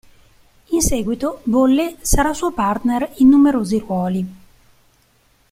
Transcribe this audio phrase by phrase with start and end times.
[0.69, 4.25] In seguito Bolle sarà suo partner in numerosi ruoli.